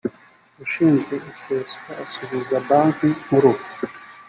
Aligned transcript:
ushinzwe 0.63 1.15
iseswa 1.31 1.91
asubiza 2.03 2.55
banki 2.67 3.07
nkuru 3.23 3.51